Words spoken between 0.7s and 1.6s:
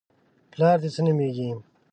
دې څه نومېږي؟